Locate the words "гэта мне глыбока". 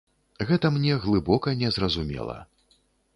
0.51-1.53